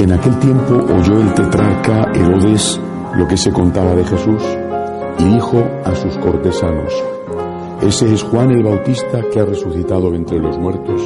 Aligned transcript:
En 0.00 0.12
aquel 0.12 0.38
tiempo 0.38 0.74
oyó 0.74 1.20
el 1.20 1.34
tetrarca 1.34 2.10
Herodes 2.14 2.80
lo 3.14 3.28
que 3.28 3.36
se 3.36 3.52
contaba 3.52 3.94
de 3.94 4.04
Jesús 4.04 4.42
y 5.18 5.24
dijo 5.34 5.62
a 5.84 5.94
sus 5.94 6.16
cortesanos, 6.16 6.92
ese 7.82 8.12
es 8.12 8.22
Juan 8.22 8.50
el 8.50 8.62
Bautista 8.62 9.22
que 9.30 9.40
ha 9.40 9.44
resucitado 9.44 10.14
entre 10.14 10.38
los 10.38 10.58
muertos 10.58 11.02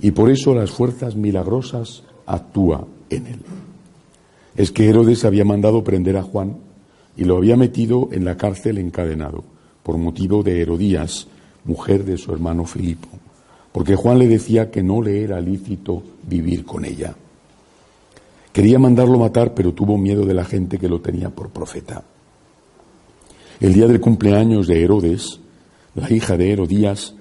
y 0.00 0.10
por 0.10 0.30
eso 0.30 0.52
las 0.52 0.70
fuerzas 0.70 1.14
milagrosas 1.14 2.02
actúa 2.26 2.84
en 3.08 3.26
él. 3.26 3.40
Es 4.56 4.70
que 4.72 4.88
Herodes 4.88 5.24
había 5.24 5.44
mandado 5.44 5.84
prender 5.84 6.16
a 6.16 6.22
Juan 6.22 6.58
y 7.16 7.24
lo 7.24 7.36
había 7.36 7.56
metido 7.56 8.08
en 8.12 8.24
la 8.24 8.36
cárcel 8.36 8.78
encadenado 8.78 9.44
por 9.82 9.98
motivo 9.98 10.42
de 10.42 10.60
Herodías, 10.60 11.28
mujer 11.64 12.04
de 12.04 12.16
su 12.16 12.32
hermano 12.32 12.64
Filipo, 12.64 13.08
porque 13.72 13.96
Juan 13.96 14.18
le 14.18 14.28
decía 14.28 14.70
que 14.70 14.82
no 14.82 15.02
le 15.02 15.22
era 15.22 15.40
lícito 15.40 16.02
vivir 16.26 16.64
con 16.64 16.84
ella. 16.84 17.14
Quería 18.52 18.78
mandarlo 18.78 19.18
matar, 19.18 19.52
pero 19.52 19.72
tuvo 19.74 19.98
miedo 19.98 20.24
de 20.24 20.34
la 20.34 20.44
gente 20.44 20.78
que 20.78 20.88
lo 20.88 21.00
tenía 21.00 21.30
por 21.30 21.50
profeta. 21.50 22.04
El 23.60 23.72
día 23.72 23.86
del 23.86 24.00
cumpleaños 24.00 24.66
de 24.66 24.82
Herodes, 24.82 25.40
la 25.94 26.12
hija 26.12 26.36
de 26.36 26.52
Herodías 26.52 27.14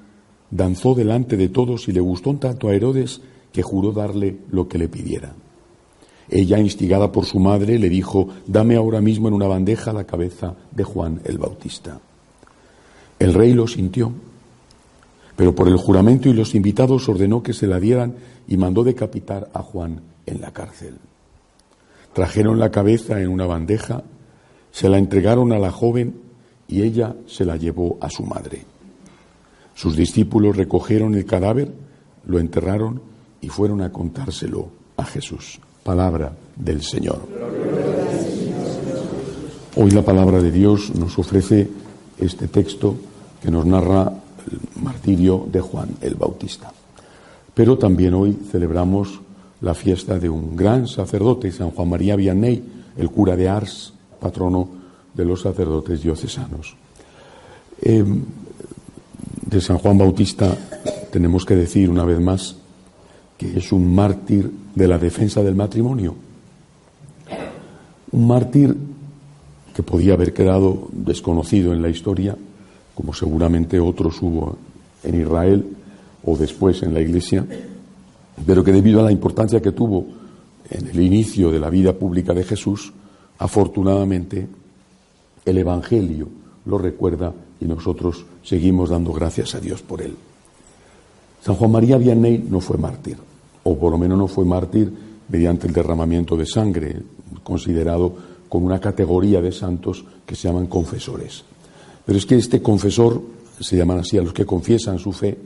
danzó 0.50 0.94
delante 0.94 1.38
de 1.38 1.50
todos 1.50 1.88
y 1.88 1.92
le 1.92 2.00
gustó 2.00 2.36
tanto 2.36 2.68
a 2.68 2.76
Herodes 2.76 3.22
que 3.52 3.62
juró 3.62 3.92
darle 3.92 4.38
lo 4.50 4.68
que 4.68 4.78
le 4.78 4.88
pidiera. 4.88 5.34
Ella, 6.30 6.60
instigada 6.60 7.12
por 7.12 7.26
su 7.26 7.40
madre, 7.40 7.78
le 7.78 7.90
dijo, 7.90 8.30
dame 8.48 8.76
ahora 8.76 9.02
mismo 9.02 9.28
en 9.28 9.34
una 9.34 9.48
bandeja 9.48 9.94
la 9.94 10.06
cabeza 10.06 10.56
de 10.72 10.84
Juan 10.84 11.22
el 11.26 11.38
Bautista. 11.38 12.00
El 13.20 13.34
rey 13.34 13.54
lo 13.54 13.68
sintió, 13.68 14.12
pero 15.36 15.56
por 15.56 15.68
el 15.68 15.78
juramento 15.78 16.30
y 16.30 16.34
los 16.34 16.56
invitados 16.56 17.08
ordenó 17.10 17.44
que 17.44 17.54
se 17.54 17.68
la 17.68 17.80
dieran 17.80 18.16
y 18.48 18.58
mandó 18.58 18.84
decapitar 18.84 19.50
a 19.54 19.62
Juan 19.62 20.02
en 20.26 20.42
la 20.42 20.52
cárcel. 20.52 20.98
Trajeron 22.14 22.60
la 22.60 22.72
cabeza 22.72 23.22
en 23.22 23.30
una 23.30 23.46
bandeja, 23.46 24.04
se 24.72 24.90
la 24.90 24.98
entregaron 24.98 25.52
a 25.52 25.60
la 25.60 25.72
joven 25.72 26.16
y 26.68 26.84
ella 26.84 27.16
se 27.28 27.46
la 27.46 27.58
llevó 27.58 27.98
a 28.02 28.10
su 28.10 28.24
madre. 28.24 28.66
Sus 29.76 29.96
discípulos 29.96 30.56
recogieron 30.56 31.16
el 31.16 31.26
cadáver, 31.26 31.74
lo 32.26 32.40
enterraron 32.40 33.02
y 33.42 33.50
fueron 33.50 33.82
a 33.82 33.92
contárselo 33.92 34.70
a 34.98 35.06
Jesús. 35.06 35.60
Palabra 35.84 36.32
del 36.56 36.82
Señor. 36.82 37.20
Hoy 39.76 39.92
la 39.92 40.02
palabra 40.02 40.42
de 40.42 40.52
Dios 40.52 40.96
nos 40.96 41.20
ofrece 41.20 41.70
este 42.18 42.48
texto 42.48 42.96
que 43.42 43.52
nos 43.52 43.66
narra 43.66 44.14
el 44.50 44.82
martirio 44.82 45.46
de 45.52 45.60
Juan 45.60 45.90
el 46.02 46.16
Bautista. 46.16 46.72
Pero 47.54 47.78
también 47.78 48.14
hoy 48.14 48.38
celebramos 48.50 49.20
la 49.62 49.74
fiesta 49.74 50.20
de 50.20 50.30
un 50.30 50.56
gran 50.56 50.88
sacerdote, 50.88 51.52
San 51.52 51.72
Juan 51.72 51.90
María 51.90 52.16
Vianney, 52.16 52.64
el 52.98 53.10
cura 53.10 53.36
de 53.36 53.50
Ars, 53.50 53.94
patrono 54.20 54.70
de 55.14 55.26
los 55.26 55.42
sacerdotes 55.42 56.02
diocesanos. 56.02 56.76
Em, 57.82 58.24
de 59.46 59.62
San 59.62 59.78
Juan 59.80 59.98
Bautista 59.98 60.56
tenemos 61.12 61.46
que 61.46 61.56
decir 61.56 61.90
una 61.90 62.06
vez 62.06 62.20
más 62.20 62.56
que 63.38 63.58
es 63.58 63.72
un 63.72 63.94
mártir 63.94 64.63
de 64.76 64.88
la 64.88 64.98
defensa 64.98 65.44
del 65.44 65.56
matrimonio. 65.56 66.16
Un 68.12 68.28
mártir 68.28 68.76
que 69.74 69.84
podía 69.84 70.14
haber 70.14 70.34
quedado 70.34 70.88
desconocido 70.92 71.74
en 71.74 71.82
la 71.82 71.90
historia, 71.90 72.36
como 72.94 73.14
seguramente 73.14 73.80
otros 73.80 74.22
hubo 74.22 74.58
en 75.04 75.20
Israel 75.20 75.66
o 76.24 76.38
después 76.38 76.84
en 76.84 76.94
la 76.94 77.02
Iglesia, 77.02 77.46
pero 78.46 78.64
que 78.64 78.72
debido 78.72 79.00
a 79.00 79.04
la 79.04 79.12
importancia 79.12 79.62
que 79.62 79.72
tuvo 79.72 80.06
en 80.70 80.88
el 80.88 81.02
inicio 81.02 81.52
de 81.52 81.60
la 81.60 81.70
vida 81.70 81.94
pública 81.94 82.34
de 82.34 82.44
Jesús, 82.44 82.94
afortunadamente 83.38 84.48
el 85.46 85.58
Evangelio 85.58 86.28
lo 86.66 86.78
recuerda 86.78 87.34
y 87.60 87.66
nosotros 87.66 88.26
seguimos 88.44 88.90
dando 88.90 89.12
gracias 89.12 89.56
a 89.56 89.60
Dios 89.60 89.82
por 89.82 90.02
él. 90.02 90.16
San 91.42 91.56
Juan 91.56 91.72
María 91.72 91.98
Vianney 91.98 92.46
no 92.50 92.62
fue 92.62 92.78
mártir, 92.78 93.18
o 93.64 93.78
por 93.78 93.92
lo 93.92 93.98
menos 93.98 94.18
no 94.18 94.28
fue 94.28 94.46
mártir 94.46 94.92
mediante 95.30 95.68
el 95.68 95.74
derramamiento 95.74 96.36
de 96.36 96.46
sangre, 96.46 96.98
considerado 97.44 98.14
con 98.50 98.64
una 98.64 98.80
categoría 98.80 99.42
de 99.42 99.52
santos 99.52 100.06
que 100.26 100.36
se 100.36 100.48
llaman 100.48 100.68
confesores. 100.68 101.44
Pero 102.06 102.18
es 102.18 102.26
que 102.26 102.36
este 102.36 102.62
confesor, 102.62 103.22
se 103.60 103.78
llaman 103.78 104.00
así 104.00 104.18
a 104.18 104.22
los 104.22 104.34
que 104.34 104.46
confiesan 104.46 105.00
su 105.00 105.12
fe, 105.12 105.38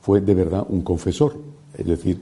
fue 0.00 0.20
de 0.20 0.34
verdad 0.34 0.64
un 0.68 0.82
confesor, 0.82 1.36
es 1.76 1.86
decir, 1.86 2.20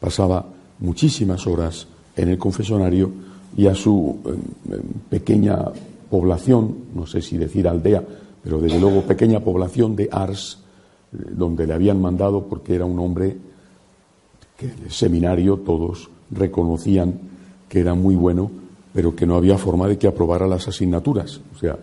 pasaba 0.00 0.46
muchísimas 0.80 1.46
horas 1.46 1.86
en 2.16 2.28
el 2.28 2.38
confesonario 2.38 3.10
y 3.56 3.66
a 3.66 3.74
su 3.74 4.18
em, 4.24 4.80
pequeña 5.08 5.58
población, 6.08 6.74
no 6.94 7.06
sé 7.06 7.22
si 7.22 7.36
decir 7.36 7.68
aldea, 7.68 8.02
pero 8.42 8.60
desde 8.60 8.80
luego 8.80 9.02
pequeña 9.02 9.40
población 9.40 9.94
de 9.96 10.08
Ars, 10.10 10.58
eh, 11.12 11.16
donde 11.30 11.66
le 11.66 11.74
habían 11.74 12.00
mandado 12.00 12.46
porque 12.46 12.74
era 12.74 12.84
un 12.84 12.98
hombre 12.98 13.36
que 14.60 14.66
en 14.66 14.84
el 14.84 14.90
seminario 14.90 15.56
todos 15.56 16.10
reconocían 16.30 17.14
que 17.66 17.80
era 17.80 17.94
muy 17.94 18.14
bueno, 18.14 18.50
pero 18.92 19.16
que 19.16 19.24
no 19.24 19.36
había 19.36 19.56
forma 19.56 19.88
de 19.88 19.96
que 19.96 20.06
aprobara 20.06 20.46
las 20.46 20.68
asignaturas. 20.68 21.40
O 21.56 21.58
sea, 21.58 21.78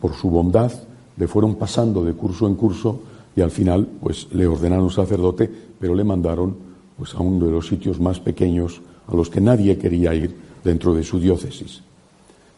por 0.00 0.14
su 0.14 0.28
bondad 0.28 0.72
le 1.16 1.28
fueron 1.28 1.54
pasando 1.54 2.04
de 2.04 2.14
curso 2.14 2.48
en 2.48 2.56
curso 2.56 3.00
y 3.36 3.40
al 3.40 3.52
final 3.52 3.86
pues 4.00 4.26
le 4.32 4.48
ordenaron 4.48 4.90
sacerdote, 4.90 5.48
pero 5.78 5.94
le 5.94 6.02
mandaron 6.02 6.56
pues 6.98 7.14
a 7.14 7.20
uno 7.20 7.46
de 7.46 7.52
los 7.52 7.68
sitios 7.68 8.00
más 8.00 8.18
pequeños 8.18 8.80
a 9.06 9.14
los 9.14 9.30
que 9.30 9.40
nadie 9.40 9.78
quería 9.78 10.12
ir 10.12 10.34
dentro 10.64 10.94
de 10.94 11.04
su 11.04 11.20
diócesis. 11.20 11.82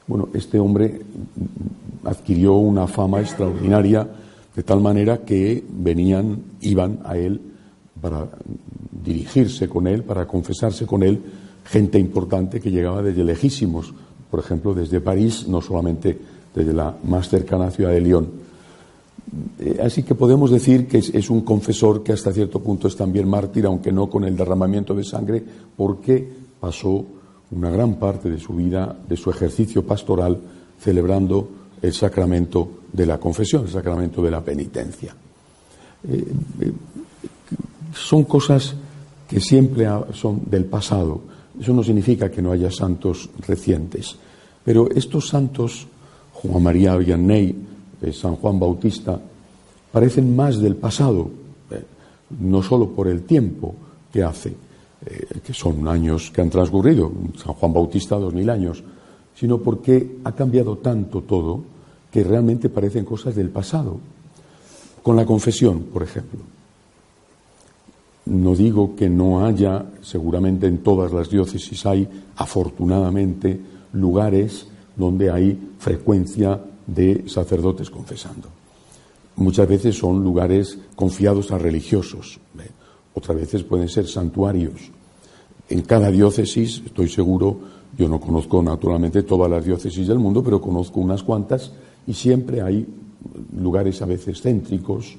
Bueno, 0.06 0.30
este 0.32 0.58
hombre 0.58 1.02
adquirió 2.04 2.54
una 2.54 2.86
fama 2.86 3.20
extraordinaria 3.20 4.08
de 4.56 4.62
tal 4.62 4.80
manera 4.80 5.18
que 5.18 5.62
venían, 5.68 6.44
iban 6.62 7.00
a 7.04 7.18
él 7.18 7.42
para 8.00 8.26
dirigirse 9.02 9.68
con 9.68 9.86
él, 9.86 10.02
para 10.02 10.26
confesarse 10.26 10.86
con 10.86 11.02
él, 11.02 11.20
gente 11.64 11.98
importante 11.98 12.60
que 12.60 12.70
llegaba 12.70 13.02
desde 13.02 13.24
lejísimos, 13.24 13.92
por 14.30 14.40
ejemplo, 14.40 14.74
desde 14.74 15.00
París, 15.00 15.46
no 15.48 15.60
solamente 15.60 16.18
desde 16.54 16.72
la 16.72 16.96
más 17.04 17.28
cercana 17.28 17.70
ciudad 17.70 17.90
de 17.90 18.00
Lyon. 18.00 18.28
Eh, 19.58 19.78
así 19.82 20.02
que 20.02 20.14
podemos 20.14 20.50
decir 20.50 20.88
que 20.88 20.98
es, 20.98 21.30
un 21.30 21.42
confesor 21.42 22.02
que 22.02 22.12
hasta 22.12 22.32
cierto 22.32 22.60
punto 22.60 22.88
es 22.88 22.96
también 22.96 23.28
mártir, 23.28 23.66
aunque 23.66 23.92
no 23.92 24.08
con 24.08 24.24
el 24.24 24.36
derramamiento 24.36 24.94
de 24.94 25.04
sangre, 25.04 25.42
porque 25.76 26.28
pasó 26.58 27.04
una 27.52 27.70
gran 27.70 27.94
parte 27.94 28.30
de 28.30 28.38
su 28.38 28.54
vida, 28.54 28.96
de 29.08 29.16
su 29.16 29.30
ejercicio 29.30 29.84
pastoral, 29.84 30.38
celebrando 30.78 31.48
el 31.82 31.92
sacramento 31.92 32.68
de 32.92 33.06
la 33.06 33.18
confesión, 33.18 33.64
el 33.64 33.70
sacramento 33.70 34.22
de 34.22 34.30
la 34.30 34.40
penitencia. 34.42 35.14
Eh, 36.08 36.24
eh, 36.60 36.72
son 37.94 38.24
cosas 38.24 38.74
que 39.30 39.38
siempre 39.38 39.86
son 40.12 40.42
del 40.50 40.64
pasado. 40.64 41.20
Eso 41.58 41.72
no 41.72 41.84
significa 41.84 42.28
que 42.28 42.42
no 42.42 42.50
haya 42.50 42.70
santos 42.70 43.30
recientes. 43.46 44.16
Pero 44.64 44.90
estos 44.90 45.28
santos, 45.28 45.86
Juan 46.34 46.62
María 46.64 46.96
Vianney, 46.96 47.54
San 48.12 48.34
Juan 48.36 48.58
Bautista 48.58 49.20
parecen 49.92 50.34
más 50.34 50.58
del 50.58 50.74
pasado, 50.74 51.30
eh, 51.70 51.84
no 52.40 52.60
solo 52.60 52.90
por 52.90 53.06
el 53.06 53.22
tiempo 53.22 53.74
que 54.12 54.24
hace, 54.24 54.52
eh, 55.06 55.40
que 55.44 55.54
son 55.54 55.86
años 55.86 56.32
que 56.32 56.40
han 56.40 56.50
transcurrido, 56.50 57.12
San 57.36 57.54
Juan 57.54 57.72
Bautista 57.72 58.16
dos 58.16 58.34
mil 58.34 58.50
años, 58.50 58.82
sino 59.34 59.58
porque 59.58 60.18
ha 60.24 60.32
cambiado 60.32 60.78
tanto 60.78 61.22
todo 61.22 61.62
que 62.10 62.24
realmente 62.24 62.68
parecen 62.68 63.04
cosas 63.04 63.36
del 63.36 63.50
pasado. 63.50 63.98
Con 65.02 65.16
la 65.16 65.24
confesión, 65.24 65.84
por 65.92 66.02
ejemplo. 66.02 66.40
No 68.30 68.54
digo 68.54 68.94
que 68.94 69.10
no 69.10 69.44
haya, 69.44 69.86
seguramente 70.02 70.68
en 70.68 70.84
todas 70.84 71.12
las 71.12 71.28
diócesis 71.28 71.84
hay, 71.84 72.08
afortunadamente, 72.36 73.58
lugares 73.92 74.68
donde 74.94 75.32
hay 75.32 75.58
frecuencia 75.78 76.60
de 76.86 77.24
sacerdotes 77.26 77.90
confesando. 77.90 78.48
Muchas 79.34 79.68
veces 79.68 79.98
son 79.98 80.22
lugares 80.22 80.78
confiados 80.94 81.50
a 81.50 81.58
religiosos, 81.58 82.38
otras 83.14 83.36
veces 83.36 83.64
pueden 83.64 83.88
ser 83.88 84.06
santuarios. 84.06 84.92
En 85.68 85.82
cada 85.82 86.08
diócesis, 86.08 86.82
estoy 86.86 87.08
seguro, 87.08 87.58
yo 87.98 88.08
no 88.08 88.20
conozco 88.20 88.62
naturalmente 88.62 89.24
todas 89.24 89.50
las 89.50 89.64
diócesis 89.64 90.06
del 90.06 90.20
mundo, 90.20 90.40
pero 90.44 90.60
conozco 90.60 91.00
unas 91.00 91.24
cuantas 91.24 91.72
y 92.06 92.14
siempre 92.14 92.62
hay 92.62 92.86
lugares 93.58 94.00
a 94.02 94.06
veces 94.06 94.40
céntricos, 94.40 95.16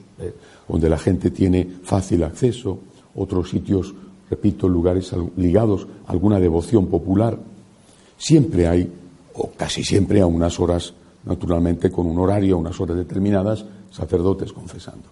donde 0.66 0.88
la 0.88 0.98
gente 0.98 1.30
tiene 1.30 1.68
fácil 1.84 2.24
acceso, 2.24 2.80
otros 3.16 3.50
sitios, 3.50 3.94
repito, 4.30 4.68
lugares 4.68 5.14
ligados 5.38 5.88
a 6.08 6.12
alguna 6.12 6.40
devoción 6.40 6.88
popular. 6.88 7.38
Siempre 8.18 8.68
hay, 8.68 8.92
o 9.36 9.52
casi 9.52 9.84
siempre 9.84 10.22
a 10.22 10.28
unas 10.28 10.60
horas, 10.60 10.94
naturalmente 11.26 11.92
con 11.92 12.08
un 12.08 12.20
horario, 12.20 12.56
a 12.56 12.60
unas 12.60 12.80
horas 12.80 12.98
determinadas, 12.98 13.66
sacerdotes 13.92 14.54
confesando. 14.54 15.10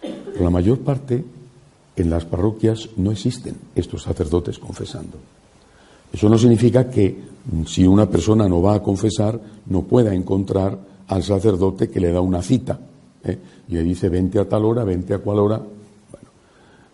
Pero 0.00 0.44
la 0.44 0.50
mayor 0.50 0.78
parte 0.80 1.24
en 1.96 2.10
las 2.10 2.24
parroquias 2.24 2.88
no 2.96 3.10
existen 3.10 3.56
estos 3.74 4.02
sacerdotes 4.02 4.58
confesando. 4.58 5.16
Eso 6.12 6.28
no 6.28 6.38
significa 6.38 6.88
que 6.88 7.16
mm, 7.52 7.64
si 7.64 7.86
una 7.86 8.08
persona 8.08 8.48
no 8.48 8.62
va 8.62 8.74
a 8.74 8.82
confesar, 8.82 9.38
no 9.66 9.82
pueda 9.82 10.14
encontrar 10.14 10.78
al 11.08 11.22
sacerdote 11.22 11.88
que 11.88 12.00
le 12.00 12.12
da 12.12 12.20
una 12.20 12.42
cita 12.42 12.78
¿eh? 13.24 13.38
y 13.68 13.74
le 13.74 13.82
dice 13.82 14.08
vente 14.08 14.38
a 14.38 14.48
tal 14.48 14.64
hora, 14.64 14.84
vente 14.84 15.14
a 15.14 15.18
cual 15.18 15.38
hora. 15.38 15.62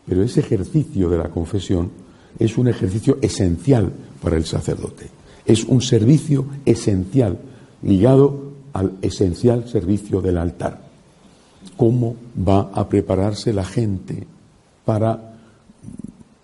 Pero 0.06 0.22
ese 0.22 0.40
ejercicio 0.40 1.08
de 1.08 1.18
la 1.18 1.30
confesión 1.30 1.90
es 2.38 2.58
un 2.58 2.68
ejercicio 2.68 3.18
esencial 3.22 3.92
para 4.22 4.36
el 4.36 4.44
sacerdote. 4.44 5.08
Es 5.46 5.64
un 5.64 5.80
servicio 5.80 6.46
esencial 6.64 7.38
ligado 7.82 8.52
al 8.72 8.94
esencial 9.02 9.68
servicio 9.68 10.20
del 10.20 10.38
altar. 10.38 10.82
¿Cómo 11.76 12.16
va 12.36 12.70
a 12.72 12.88
prepararse 12.88 13.52
la 13.52 13.64
gente 13.64 14.26
para 14.84 15.34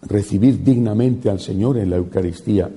recibir 0.02 0.62
dignamente 0.62 1.28
al 1.28 1.40
Señor 1.40 1.78
en 1.78 1.90
la 1.90 1.96
Eucaristía 1.96 2.70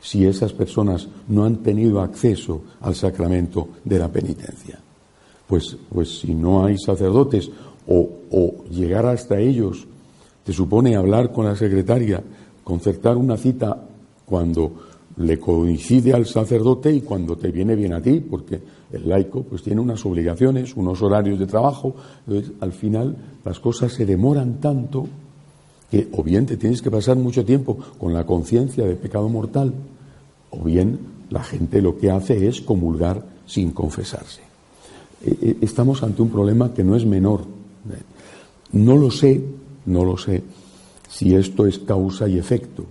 si 0.00 0.26
esas 0.26 0.52
personas 0.52 1.06
no 1.28 1.44
han 1.44 1.58
tenido 1.58 2.00
acceso 2.00 2.62
al 2.80 2.96
sacramento 2.96 3.68
de 3.84 3.98
la 3.98 4.08
penitencia. 4.08 4.78
Pues, 5.46 5.76
pues 5.88 6.20
si 6.20 6.34
no 6.34 6.64
hay 6.64 6.76
sacerdotes 6.76 7.50
o, 7.86 8.08
o 8.30 8.64
llegar 8.70 9.06
hasta 9.06 9.38
ellos 9.38 9.86
te 10.44 10.52
supone 10.52 10.96
hablar 10.96 11.32
con 11.32 11.44
la 11.44 11.56
secretaria, 11.56 12.22
concertar 12.64 13.16
una 13.16 13.36
cita 13.36 13.76
cuando 14.24 14.72
le 15.16 15.38
coincide 15.38 16.14
al 16.14 16.26
sacerdote 16.26 16.92
y 16.92 17.02
cuando 17.02 17.36
te 17.36 17.50
viene 17.50 17.76
bien 17.76 17.92
a 17.92 18.00
ti, 18.00 18.20
porque 18.20 18.60
el 18.92 19.08
laico 19.08 19.42
pues 19.42 19.62
tiene 19.62 19.80
unas 19.80 20.04
obligaciones, 20.04 20.74
unos 20.76 21.02
horarios 21.02 21.38
de 21.38 21.46
trabajo, 21.46 21.94
entonces 22.26 22.52
al 22.60 22.72
final 22.72 23.16
las 23.44 23.60
cosas 23.60 23.92
se 23.92 24.06
demoran 24.06 24.60
tanto 24.60 25.06
que 25.90 26.08
o 26.12 26.22
bien 26.22 26.46
te 26.46 26.56
tienes 26.56 26.80
que 26.80 26.90
pasar 26.90 27.16
mucho 27.16 27.44
tiempo 27.44 27.76
con 27.98 28.14
la 28.14 28.24
conciencia 28.24 28.84
de 28.84 28.96
pecado 28.96 29.28
mortal, 29.28 29.74
o 30.50 30.64
bien 30.64 30.98
la 31.30 31.42
gente 31.42 31.82
lo 31.82 31.98
que 31.98 32.10
hace 32.10 32.48
es 32.48 32.62
comulgar 32.62 33.22
sin 33.46 33.72
confesarse. 33.72 34.40
E, 35.24 35.30
e, 35.30 35.56
estamos 35.60 36.02
ante 36.02 36.22
un 36.22 36.30
problema 36.30 36.72
que 36.72 36.82
no 36.82 36.96
es 36.96 37.04
menor. 37.04 37.42
No 38.72 38.96
lo 38.96 39.10
sé, 39.10 39.42
no 39.86 40.04
lo 40.04 40.16
sé 40.16 40.42
si 41.08 41.34
esto 41.34 41.66
es 41.66 41.78
causa 41.78 42.28
y 42.28 42.38
efecto, 42.38 42.84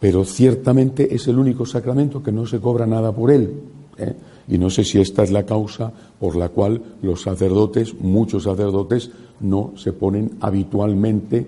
pero 0.00 0.24
ciertamente 0.24 1.14
es 1.14 1.28
el 1.28 1.38
único 1.38 1.66
sacramento 1.66 2.22
que 2.22 2.32
no 2.32 2.46
se 2.46 2.60
cobra 2.60 2.86
nada 2.86 3.12
por 3.12 3.30
él. 3.30 3.60
¿eh? 3.98 4.14
Y 4.48 4.56
no 4.56 4.70
sé 4.70 4.84
si 4.84 4.98
esta 4.98 5.22
es 5.22 5.30
la 5.30 5.44
causa 5.44 5.92
por 6.18 6.34
la 6.36 6.48
cual 6.48 6.80
los 7.02 7.20
sacerdotes, 7.22 7.94
muchos 8.00 8.44
sacerdotes, 8.44 9.10
no 9.40 9.72
se 9.76 9.92
ponen 9.92 10.38
habitualmente 10.40 11.46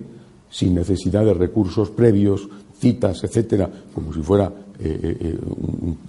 sin 0.50 0.74
necesidad 0.74 1.24
de 1.24 1.32
recursos 1.32 1.90
previos, 1.90 2.48
citas, 2.76 3.22
etcétera, 3.24 3.70
como 3.94 4.12
si 4.12 4.20
fuera 4.20 4.52
eh, 4.78 5.00
eh, 5.02 5.16
eh, 5.20 5.38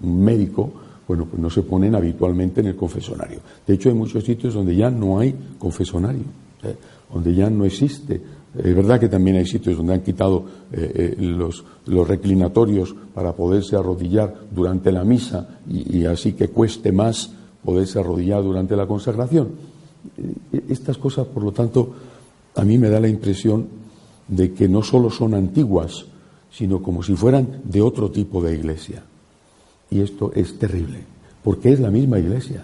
un, 0.02 0.24
médico, 0.24 0.72
bueno, 1.08 1.26
pues 1.26 1.42
no 1.42 1.50
se 1.50 1.62
ponen 1.62 1.94
habitualmente 1.94 2.62
en 2.62 2.68
el 2.68 2.76
confesonario. 2.76 3.40
De 3.68 3.74
hecho, 3.74 3.90
hay 3.90 3.96
muchos 3.96 4.24
sitios 4.24 4.54
donde 4.54 4.76
ya 4.76 4.90
no 4.90 5.20
hay 5.20 5.36
confesonario, 5.60 6.24
donde 7.12 7.34
ya 7.34 7.50
no 7.50 7.66
existe. 7.66 8.22
Es 8.58 8.76
verdad 8.76 9.00
que 9.00 9.08
también 9.08 9.38
hay 9.38 9.46
sitios 9.46 9.78
donde 9.78 9.94
han 9.94 10.02
quitado 10.02 10.46
los, 11.20 11.64
los, 11.86 12.08
reclinatorios 12.08 12.94
para 13.14 13.34
poderse 13.34 13.78
arrodillar 13.78 14.36
durante 14.52 14.92
la 14.92 15.06
misa 15.06 15.60
y 15.70 16.04
así 16.06 16.34
que 16.34 16.50
cueste 16.50 16.92
más 16.92 17.32
poderse 17.64 18.00
arrodillar 18.00 18.44
durante 18.44 18.76
la 18.76 18.88
consagración. 18.88 19.50
Estas 20.70 20.98
cosas, 20.98 21.28
por 21.28 21.44
lo 21.44 21.52
tanto, 21.52 21.94
a 22.56 22.64
mí 22.64 22.78
me 22.78 22.90
da 22.90 23.00
la 23.00 23.08
impresión 23.08 23.68
de 24.28 24.54
que 24.54 24.68
no 24.68 24.82
solo 24.84 25.10
son 25.10 25.34
antiguas, 25.34 26.06
sino 26.52 26.82
como 26.82 27.04
si 27.04 27.16
fueran 27.16 27.62
de 27.64 27.82
otro 27.82 28.12
tipo 28.12 28.42
de 28.42 28.56
iglesia. 28.56 29.04
Y 29.90 30.00
esto 30.00 30.32
es 30.34 30.58
terrible, 30.58 31.04
porque 31.44 31.72
es 31.74 31.80
la 31.80 31.92
misma 31.92 32.20
iglesia. 32.20 32.64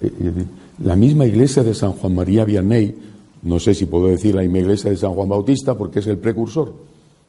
Eh, 0.00 0.12
eh, 0.20 0.46
la 0.82 0.96
misma 0.96 1.26
iglesia 1.26 1.62
de 1.62 1.74
San 1.74 1.92
Juan 1.92 2.14
María 2.14 2.44
Vianney, 2.44 2.94
no 3.42 3.60
sé 3.60 3.74
si 3.74 3.86
puedo 3.86 4.08
decir 4.08 4.34
la 4.34 4.42
misma 4.42 4.58
iglesia 4.58 4.90
de 4.90 4.96
San 4.96 5.12
Juan 5.12 5.28
Bautista 5.28 5.76
porque 5.76 6.00
es 6.00 6.06
el 6.06 6.18
precursor, 6.18 6.72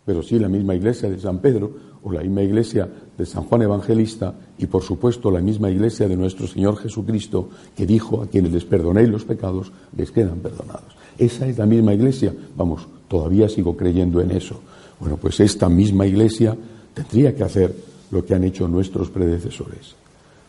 pero 0.06 0.24
sí 0.24 0.40
la 0.40 0.48
misma 0.48 0.76
iglesia 0.76 1.10
de 1.10 1.20
San 1.20 1.40
Pedro 1.40 1.72
o 2.04 2.12
la 2.12 2.22
misma 2.22 2.44
iglesia 2.44 2.88
de 3.18 3.26
San 3.26 3.44
Juan 3.44 3.64
Evangelista 3.64 4.34
y 4.58 4.66
por 4.68 4.84
supuesto 4.84 5.30
la 5.30 5.42
misma 5.42 5.70
iglesia 5.70 6.08
de 6.08 6.16
nuestro 6.16 6.48
Señor 6.48 6.78
Jesucristo 6.78 7.50
que 7.76 7.86
dijo 7.86 8.22
a 8.22 8.28
quienes 8.28 8.52
les 8.52 8.66
perdonéis 8.66 9.10
los 9.10 9.26
pecados 9.26 9.72
les 9.96 10.12
quedan 10.12 10.40
perdonados. 10.40 10.96
Esa 11.18 11.48
es 11.48 11.58
la 11.58 11.66
misma 11.66 11.94
iglesia, 11.94 12.34
vamos, 12.56 12.88
todavía 13.08 13.50
sigo 13.50 13.76
creyendo 13.76 14.22
en 14.22 14.32
eso. 14.32 14.60
Bueno, 15.00 15.18
pues 15.18 15.40
esta 15.40 15.70
misma 15.70 16.06
iglesia 16.06 16.56
tendría 16.94 17.36
que 17.36 17.44
hacer 17.44 17.76
lo 18.12 18.26
que 18.26 18.36
han 18.36 18.44
hecho 18.44 18.68
nuestros 18.68 19.10
predecesores. 19.10 19.96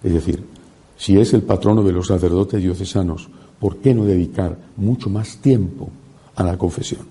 Es 0.03 0.13
decir, 0.13 0.43
si 0.97 1.19
es 1.19 1.35
el 1.35 1.43
patrono 1.43 1.83
de 1.83 1.93
los 1.93 2.07
sacerdotes 2.07 2.63
diocesanos, 2.63 3.29
¿por 3.61 3.77
qué 3.79 3.95
no 3.95 4.05
dedicar 4.05 4.57
mucho 4.77 5.11
más 5.11 5.39
tiempo 5.39 5.91
a 6.35 6.45
la 6.45 6.57
confesión? 6.57 7.03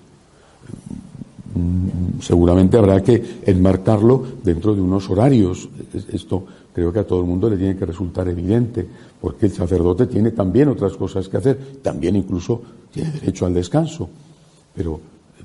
Mm, 1.54 2.20
seguramente 2.20 2.76
habrá 2.76 3.02
que 3.02 3.40
enmarcarlo 3.44 4.24
dentro 4.42 4.74
de 4.74 4.80
unos 4.80 5.08
horarios. 5.08 5.68
Esto 6.12 6.44
creo 6.72 6.92
que 6.92 6.98
a 7.00 7.06
todo 7.06 7.20
el 7.20 7.26
mundo 7.26 7.48
le 7.48 7.56
tiene 7.56 7.76
que 7.76 7.86
resultar 7.86 8.28
evidente, 8.28 8.86
porque 9.20 9.46
el 9.46 9.52
sacerdote 9.52 10.06
tiene 10.06 10.32
también 10.32 10.68
otras 10.68 10.92
cosas 10.94 11.28
que 11.28 11.36
hacer, 11.36 11.58
también 11.82 12.16
incluso 12.16 12.62
tiene 12.92 13.10
derecho 13.12 13.46
al 13.46 13.54
descanso. 13.54 14.08
Pero 14.74 15.00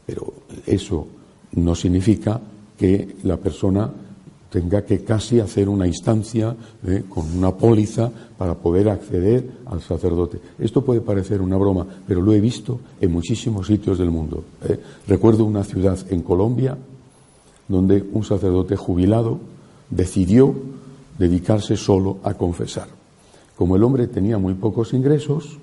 pero 0.05 0.33
eso 0.65 1.07
no 1.53 1.75
significa 1.75 2.39
que 2.77 3.15
la 3.23 3.37
persona 3.37 3.89
tenga 4.51 4.83
que 4.83 5.03
casi 5.03 5.39
hacer 5.39 5.69
una 5.69 5.87
instancia 5.87 6.55
¿eh? 6.85 7.03
con 7.07 7.25
una 7.35 7.55
póliza 7.55 8.11
para 8.37 8.55
poder 8.55 8.89
acceder 8.89 9.49
al 9.65 9.81
sacerdote. 9.81 10.39
Esto 10.59 10.83
puede 10.83 11.01
parecer 11.01 11.41
una 11.41 11.57
broma, 11.57 11.87
pero 12.07 12.21
lo 12.21 12.33
he 12.33 12.41
visto 12.41 12.79
en 12.99 13.11
muchísimos 13.11 13.67
sitios 13.67 13.97
del 13.97 14.11
mundo. 14.11 14.43
¿eh? 14.67 14.79
Recuerdo 15.07 15.45
una 15.45 15.63
ciudad 15.63 15.97
en 16.09 16.21
Colombia 16.21 16.77
donde 17.67 18.03
un 18.11 18.23
sacerdote 18.23 18.75
jubilado 18.75 19.39
decidió 19.89 20.53
dedicarse 21.17 21.77
solo 21.77 22.17
a 22.23 22.33
confesar. 22.33 22.87
Como 23.55 23.75
el 23.75 23.83
hombre 23.83 24.07
tenía 24.07 24.37
muy 24.37 24.53
pocos 24.55 24.93
ingresos, 24.93 25.57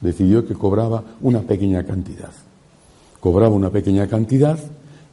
decidió 0.00 0.46
que 0.46 0.54
cobraba 0.54 1.02
una 1.20 1.42
pequeña 1.42 1.84
cantidad 1.84 2.30
cobraba 3.20 3.54
una 3.54 3.70
pequeña 3.70 4.06
cantidad 4.06 4.58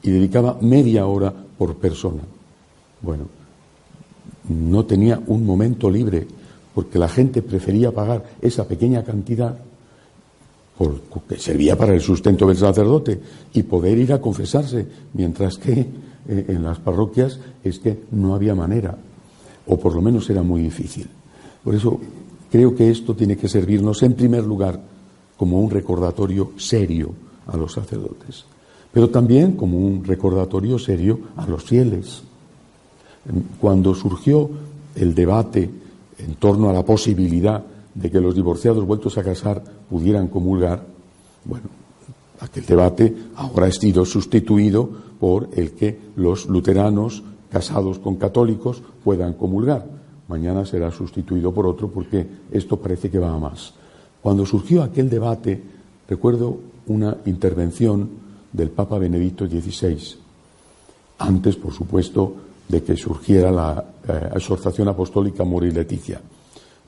y 0.02 0.12
dedicaba 0.12 0.58
media 0.62 1.06
hora 1.08 1.34
por 1.58 1.76
persona. 1.76 2.22
Bueno, 3.06 3.28
no 4.50 4.86
tenía 4.86 5.22
un 5.28 5.46
momento 5.46 5.90
libre 5.90 6.28
porque 6.74 7.00
la 7.00 7.08
gente 7.08 7.42
prefería 7.42 7.92
pagar 7.92 8.26
esa 8.42 8.68
pequeña 8.68 9.04
cantidad 9.04 9.58
porque 10.78 11.38
servía 11.38 11.78
para 11.78 11.94
el 11.94 12.02
sustento 12.02 12.48
del 12.48 12.58
sacerdote 12.58 13.20
y 13.54 13.64
poder 13.64 13.98
ir 13.98 14.12
a 14.12 14.20
confesarse, 14.20 14.86
mientras 15.14 15.58
que 15.58 15.72
eh, 16.28 16.46
en 16.50 16.64
las 16.64 16.80
parroquias 16.80 17.40
es 17.64 17.80
que 17.80 18.04
no 18.12 18.36
había 18.36 18.56
manera, 18.56 18.98
o 19.68 19.80
por 19.80 19.96
lo 19.96 20.02
menos 20.02 20.30
era 20.30 20.44
muy 20.44 20.62
difícil. 20.62 21.08
Por 21.64 21.76
eso 21.76 22.00
creo 22.52 22.76
que 22.76 22.90
esto 22.90 23.16
tiene 23.16 23.38
que 23.38 23.48
servirnos 23.48 24.04
en 24.04 24.14
primer 24.14 24.44
lugar 24.44 24.82
como 25.38 25.62
un 25.62 25.70
recordatorio 25.70 26.52
serio 26.58 27.14
a 27.48 27.56
los 27.56 27.72
sacerdotes, 27.72 28.44
pero 28.92 29.10
también 29.10 29.54
como 29.54 29.78
un 29.78 30.04
recordatorio 30.04 30.78
serio 30.78 31.20
a 31.38 31.48
los 31.48 31.64
fieles. 31.64 32.24
Cuando 33.60 33.96
surgió 33.96 34.50
el 34.96 35.16
debate 35.16 35.70
en 36.20 36.36
torno 36.36 36.70
a 36.70 36.74
la 36.74 36.86
posibilidad 36.86 37.64
de 37.94 38.12
que 38.12 38.22
los 38.22 38.36
divorciados 38.36 38.86
vueltos 38.86 39.18
a 39.18 39.24
casar 39.24 39.64
pudieran 39.90 40.28
comulgar, 40.28 40.86
bueno, 41.46 41.66
aquel 42.40 42.66
debate 42.66 43.16
ahora 43.36 43.68
ha 43.68 43.72
sido 43.72 44.06
sustituido 44.06 44.90
por 45.20 45.50
el 45.54 45.72
que 45.72 45.98
los 46.16 46.48
luteranos 46.48 47.24
casados 47.50 48.00
con 48.00 48.18
católicos 48.18 48.82
puedan 49.04 49.34
comulgar. 49.34 49.86
mañana 50.28 50.66
será 50.66 50.90
sustituido 50.92 51.54
por 51.54 51.68
otro 51.68 51.88
porque 51.90 52.26
esto 52.52 52.78
parece 52.78 53.10
que 53.10 53.20
va 53.20 53.34
a 53.34 53.40
más. 53.40 53.74
Cuando 54.22 54.46
surgió 54.46 54.82
aquel 54.82 55.10
debate, 55.10 55.62
recuerdo 56.10 56.58
una 56.88 57.18
intervención 57.26 58.10
del 58.52 58.72
Papa 58.72 58.98
Benedicto 58.98 59.46
XVI, 59.48 60.18
antes, 61.20 61.56
por 61.56 61.72
supuesto, 61.72 62.36
de 62.68 62.84
que 62.84 62.96
surgiera 62.96 63.52
la 63.52 63.84
eh, 64.08 64.30
exhortación 64.36 64.88
apostólica 64.88 65.44
Mori 65.44 65.72
Leticia. 65.72 66.22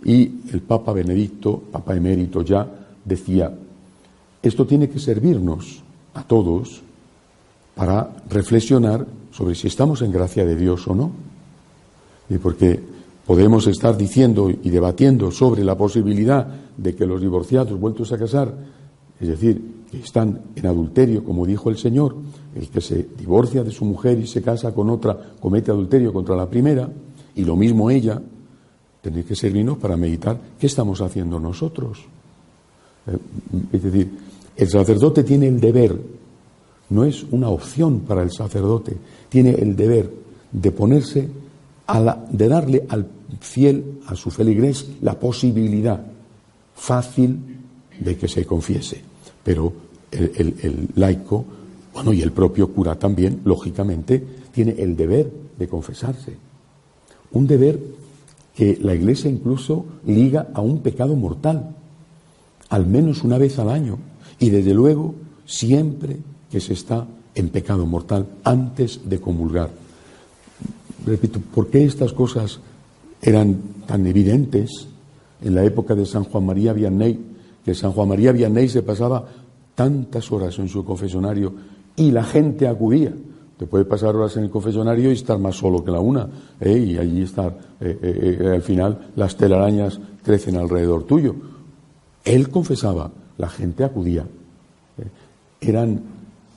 Y 0.04 0.32
el 0.52 0.62
Papa 0.62 0.94
Benedicto, 0.94 1.62
Papa 1.72 1.96
emérito 1.96 2.42
ya, 2.42 2.68
decía, 3.04 3.52
esto 4.42 4.66
tiene 4.66 4.90
que 4.90 5.00
servirnos 5.00 5.82
a 6.14 6.24
todos 6.24 6.82
para 7.76 8.10
reflexionar 8.30 9.06
sobre 9.32 9.56
si 9.56 9.68
estamos 9.68 10.02
en 10.02 10.12
gracia 10.12 10.46
de 10.46 10.56
Dios 10.56 10.88
o 10.88 10.96
no. 10.96 11.12
Y 12.30 12.38
porque 12.38 12.80
podemos 13.26 13.68
estar 13.68 13.96
diciendo 13.96 14.50
y 14.50 14.70
debatiendo 14.70 15.32
sobre 15.32 15.64
la 15.64 15.78
posibilidad 15.78 16.48
de 16.76 16.96
que 16.96 17.06
los 17.06 17.22
divorciados 17.22 17.80
vueltos 17.80 18.12
a 18.12 18.18
casar, 18.18 18.54
es 19.20 19.28
decir, 19.28 19.78
que 19.90 20.00
están 20.00 20.42
en 20.56 20.66
adulterio, 20.66 21.24
como 21.24 21.46
dijo 21.46 21.70
el 21.70 21.78
Señor, 21.78 22.16
el 22.56 22.70
que 22.70 22.82
se 22.82 23.08
divorcia 23.18 23.64
de 23.64 23.72
su 23.72 23.86
mujer 23.86 24.20
y 24.20 24.28
se 24.28 24.42
casa 24.42 24.74
con 24.74 24.90
otra 24.90 25.18
comete 25.40 25.72
adulterio 25.72 26.14
contra 26.14 26.36
la 26.36 26.50
primera, 26.50 26.90
y 27.36 27.46
lo 27.46 27.56
mismo 27.56 27.90
ella, 27.90 28.22
tiene 29.02 29.24
que 29.24 29.36
servirnos 29.36 29.78
para 29.78 29.96
meditar 29.96 30.40
qué 30.60 30.68
estamos 30.68 31.02
haciendo 31.02 31.40
nosotros. 31.40 32.00
Eh, 33.08 33.18
es 33.72 33.84
decir, 33.84 34.12
el 34.56 34.68
sacerdote 34.68 35.24
tiene 35.24 35.48
el 35.48 35.60
deber. 35.60 35.98
No 36.90 37.06
es 37.06 37.24
una 37.32 37.50
opción 37.50 38.02
para 38.02 38.24
el 38.24 38.32
sacerdote, 38.32 38.98
tiene 39.30 39.52
el 39.52 39.76
deber 39.76 40.12
de 40.52 40.72
ponerse, 40.72 41.30
a 41.88 42.00
la, 42.02 42.26
de 42.30 42.48
darle 42.48 42.86
al 42.90 43.08
fiel, 43.40 44.00
a 44.08 44.16
su 44.16 44.30
feligrés, 44.30 44.88
la 45.02 45.18
posibilidad 45.20 46.02
fácil 46.76 47.40
de 48.00 48.18
que 48.18 48.28
se 48.28 48.46
confiese. 48.46 49.07
Pero 49.48 49.72
el, 50.12 50.90
laico, 50.96 51.46
bueno, 51.94 52.12
y 52.12 52.22
el 52.22 52.34
propio 52.34 52.68
cura 52.74 52.96
también, 52.96 53.40
lógicamente, 53.46 54.22
tiene 54.52 54.76
el 54.78 54.98
deber 54.98 55.32
de 55.58 55.70
confesarse. 55.70 56.36
Un 57.32 57.48
deber 57.48 57.80
que 58.54 58.78
la 58.82 58.94
Iglesia 58.94 59.32
incluso 59.32 59.86
liga 60.06 60.50
a 60.54 60.60
un 60.60 60.82
pecado 60.82 61.16
mortal, 61.16 61.78
al 62.68 62.88
menos 62.88 63.24
una 63.24 63.38
vez 63.38 63.58
al 63.58 63.70
año, 63.70 63.98
y 64.38 64.50
desde 64.50 64.74
luego 64.74 65.16
siempre 65.46 66.18
que 66.52 66.60
se 66.60 66.74
está 66.74 67.08
en 67.34 67.48
pecado 67.48 67.86
mortal 67.86 68.28
antes 68.44 69.00
de 69.06 69.22
comulgar. 69.22 69.70
Repito, 71.06 71.40
¿por 71.40 71.70
qué 71.70 71.86
estas 71.86 72.12
cosas 72.12 72.60
eran 73.22 73.62
tan 73.86 74.06
evidentes 74.08 74.88
en 75.42 75.56
la 75.56 75.64
época 75.64 75.96
de 75.96 76.06
San 76.06 76.26
Juan 76.26 76.46
María 76.46 76.74
Vianney? 76.74 77.37
Que 77.68 77.76
San 77.76 77.92
Juan 77.92 78.08
María 78.08 78.32
Vianney 78.32 78.70
se 78.70 78.82
pasaba 78.82 79.26
tantas 79.76 80.32
horas 80.32 80.58
en 80.58 80.70
su 80.70 80.86
confesionario 80.86 81.54
y 81.98 82.12
la 82.12 82.24
gente 82.24 82.66
acudía. 82.66 83.14
Te 83.58 83.68
puede 83.68 83.84
pasar 83.84 84.16
horas 84.16 84.38
en 84.38 84.46
el 84.46 84.50
confesionario 84.50 85.10
y 85.10 85.16
estar 85.16 85.38
más 85.38 85.58
solo 85.58 85.84
que 85.84 85.92
la 85.92 86.00
una, 86.00 86.30
¿eh? 86.62 86.78
y 86.78 86.98
allí 86.98 87.24
estar. 87.24 87.58
Eh, 87.82 88.38
eh, 88.40 88.52
al 88.56 88.62
final 88.62 89.12
las 89.18 89.36
telarañas 89.36 90.00
crecen 90.24 90.56
alrededor 90.56 91.04
tuyo. 91.04 91.36
Él 92.24 92.48
confesaba, 92.48 93.12
la 93.38 93.50
gente 93.50 93.84
acudía. 93.84 94.26
Eran 95.60 96.04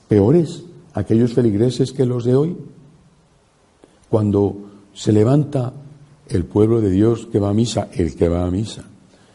peores 0.07 0.63
aquellos 0.93 1.33
feligreses 1.33 1.91
que 1.91 2.05
los 2.05 2.23
de 2.23 2.37
hoy. 2.37 2.55
Cuando 4.07 4.55
se 4.93 5.11
levanta 5.11 5.73
el 6.29 6.45
pueblo 6.45 6.79
de 6.79 6.89
Dios 6.89 7.27
que 7.29 7.39
va 7.39 7.49
a 7.49 7.53
misa, 7.53 7.89
el 7.91 8.15
que 8.15 8.29
va 8.29 8.45
a 8.45 8.49
misa, 8.49 8.85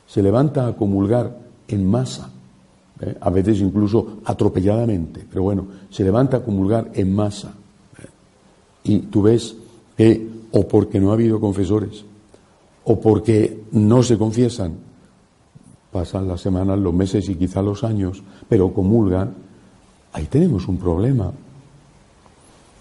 se 0.07 0.23
levanta 0.23 0.67
a 0.67 0.75
comulgar 0.75 1.45
en 1.69 1.89
masa, 1.89 2.31
¿eh? 3.01 3.17
a 3.21 3.31
veces 3.31 3.61
incluso 3.61 4.19
atropelladamente, 4.25 5.25
pero 5.29 5.43
bueno, 5.43 5.67
se 5.91 6.05
levanta 6.05 6.39
a 6.39 6.43
comulgar 6.43 6.91
en 6.95 7.15
masa. 7.15 7.53
¿eh? 7.99 8.07
Y 8.85 8.99
tú 9.01 9.23
ves 9.23 9.57
que 9.97 10.29
o 10.53 10.67
porque 10.67 11.01
no 11.01 11.11
ha 11.11 11.15
habido 11.15 11.41
confesores, 11.41 12.05
o 12.85 13.01
porque 13.01 13.65
no 13.73 14.03
se 14.03 14.17
confiesan, 14.17 14.75
pasan 15.91 16.29
las 16.29 16.41
semanas, 16.41 16.79
los 16.79 16.95
meses 16.95 17.29
y 17.29 17.35
quizá 17.35 17.63
los 17.63 17.85
años, 17.85 18.23
pero 18.49 18.73
comulgan, 18.73 19.47
Ahí 20.17 20.25
tenemos 20.25 20.67
un 20.67 20.79
problema. 20.79 21.31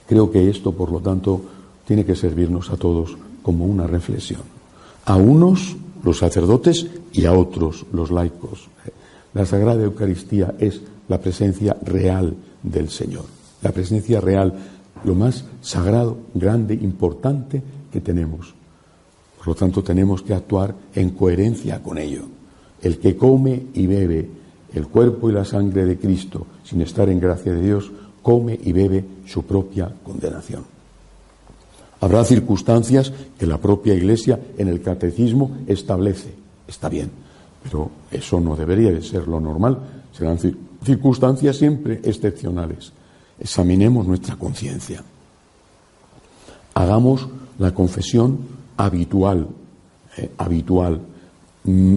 Creo 0.08 0.32
que 0.32 0.50
esto, 0.50 0.72
por 0.72 0.90
lo 0.90 1.02
tanto, 1.02 1.42
tiene 1.86 2.06
que 2.06 2.16
servirnos 2.16 2.70
a 2.70 2.78
todos 2.78 3.18
como 3.44 3.66
una 3.66 3.86
reflexión. 3.86 4.40
A 5.04 5.18
unos, 5.18 5.76
los 6.04 6.20
sacerdotes, 6.20 6.88
y 7.12 7.26
a 7.26 7.34
otros, 7.34 7.86
los 7.92 8.12
laicos. 8.12 8.68
La 9.34 9.46
Sagrada 9.46 9.84
Eucaristía 9.84 10.56
es 10.60 10.82
la 11.08 11.20
presencia 11.20 11.76
real 11.84 12.36
del 12.64 12.90
Señor. 12.90 13.26
La 13.62 13.72
presencia 13.72 14.22
real, 14.22 14.54
lo 15.04 15.16
más 15.16 15.46
sagrado, 15.62 16.18
grande, 16.34 16.74
importante 16.74 17.62
que 17.92 18.02
tenemos. 18.02 18.54
Por 19.38 19.48
lo 19.48 19.56
tanto, 19.56 19.84
tenemos 19.84 20.22
que 20.22 20.34
actuar 20.34 20.76
en 20.94 21.12
coherencia 21.12 21.82
con 21.82 21.98
ello. 21.98 22.24
El 22.82 23.00
que 23.00 23.16
come 23.16 23.68
y 23.74 23.88
bebe 23.88 24.30
el 24.74 24.88
cuerpo 24.88 25.30
y 25.30 25.34
la 25.34 25.46
sangre 25.46 25.86
de 25.86 25.98
Cristo, 25.98 26.46
sin 26.64 26.82
estar 26.82 27.10
en 27.10 27.20
gracia 27.20 27.54
de 27.54 27.62
Dios, 27.62 27.92
come 28.22 28.60
y 28.62 28.74
bebe 28.74 29.06
su 29.26 29.44
propia 29.44 29.94
condenación. 30.04 30.75
Habrá 32.02 32.24
circunstancias 32.24 33.12
que 33.38 33.46
la 33.46 33.58
propia 33.58 33.94
Iglesia 33.94 34.40
en 34.58 34.68
el 34.68 34.82
catecismo 34.82 35.58
establece. 35.68 36.34
Está 36.68 36.90
bien, 36.90 37.10
pero 37.64 37.90
eso 38.12 38.40
no 38.40 38.56
debería 38.56 38.92
de 38.92 39.02
ser 39.02 39.28
lo 39.28 39.40
normal. 39.40 39.80
Serán 40.12 40.38
circunstancias 40.84 41.58
siempre 41.58 42.02
excepcionales. 42.04 42.92
Examinemos 43.40 44.06
nuestra 44.06 44.36
conciencia. 44.36 45.04
Hagamos 46.74 47.28
la 47.60 47.74
confesión 47.74 48.40
habitual, 48.78 49.48
eh, 50.18 50.32
habitual, 50.38 51.02
mm, 51.64 51.96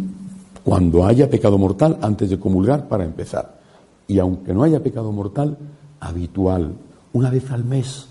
cuando 0.64 1.04
haya 1.04 1.30
pecado 1.30 1.58
mortal 1.58 1.98
antes 2.02 2.30
de 2.30 2.38
comulgar 2.38 2.88
para 2.88 3.04
empezar. 3.04 3.58
Y 4.06 4.18
aunque 4.18 4.54
no 4.54 4.62
haya 4.62 4.82
pecado 4.82 5.12
mortal, 5.12 5.56
habitual, 6.00 6.74
una 7.12 7.30
vez 7.30 7.50
al 7.50 7.64
mes. 7.64 8.06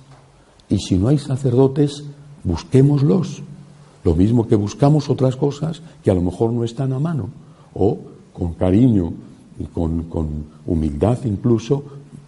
Y 0.69 0.79
si 0.79 0.97
no 0.97 1.07
hay 1.07 1.17
sacerdotes, 1.17 2.03
busquémoslos. 2.43 3.43
Lo 4.03 4.15
mismo 4.15 4.47
que 4.47 4.55
buscamos 4.55 5.09
otras 5.09 5.35
cosas 5.35 5.81
que 6.03 6.11
a 6.11 6.13
lo 6.13 6.21
mejor 6.21 6.51
no 6.51 6.63
están 6.63 6.93
a 6.93 6.99
mano. 6.99 7.29
O 7.73 7.97
con 8.33 8.53
cariño 8.53 9.13
y 9.59 9.65
con, 9.65 10.05
humildad 10.65 11.19
incluso, 11.25 11.83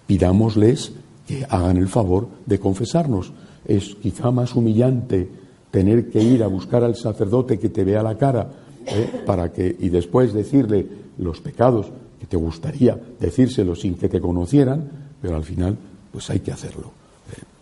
pidámosles 0.08 0.94
que 1.28 1.46
hagan 1.50 1.78
el 1.78 1.88
favor 1.88 2.28
de 2.46 2.60
confesarnos. 2.60 3.32
Es 3.66 3.96
quizá 3.96 4.32
más 4.32 4.56
humillante 4.56 5.30
tener 5.70 6.10
que 6.10 6.24
ir 6.24 6.44
a 6.44 6.48
buscar 6.48 6.84
al 6.84 6.96
sacerdote 6.96 7.60
que 7.60 7.70
te 7.70 7.84
vea 7.84 8.02
la 8.02 8.18
cara 8.18 8.50
¿eh? 8.88 9.24
para 9.26 9.52
que 9.52 9.76
y 9.80 9.90
después 9.90 10.34
decirle 10.34 10.88
los 11.20 11.40
pecados 11.42 11.88
que 12.20 12.26
te 12.26 12.38
gustaría 12.38 13.00
decírselo 13.20 13.76
sin 13.76 13.96
que 13.96 14.10
te 14.10 14.20
conocieran, 14.20 14.90
pero 15.22 15.36
al 15.36 15.44
final 15.44 15.78
pues 16.12 16.30
hay 16.30 16.40
que 16.40 16.52
hacerlo. 16.52 16.99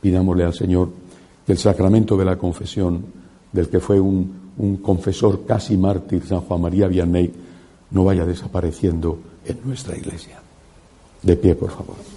Pidámosle 0.02 0.44
al 0.44 0.54
Señor 0.54 0.90
que 1.46 1.54
el 1.54 1.58
sacramento 1.58 2.18
de 2.18 2.26
la 2.26 2.38
confesión, 2.38 3.06
del 3.52 3.70
que 3.70 3.80
fue 3.80 4.00
un, 4.00 4.52
un 4.58 4.78
confesor 4.78 5.46
casi 5.46 5.78
mártir, 5.78 6.26
San 6.26 6.42
Juan 6.42 6.62
María 6.62 6.88
Vianney, 6.88 7.32
no 7.92 8.04
vaya 8.04 8.26
desapareciendo 8.26 9.20
en 9.46 9.60
nuestra 9.64 9.96
iglesia. 9.96 10.40
De 11.22 11.36
pie, 11.36 11.56
por 11.56 11.72
favor. 11.72 12.17